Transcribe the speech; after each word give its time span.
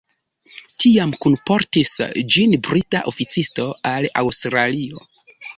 Tiam 0.83 1.13
kunportis 1.25 1.93
ĝin 2.37 2.57
brita 2.69 3.03
oficisto 3.15 3.69
al 3.93 4.09
Aŭstralio. 4.23 5.07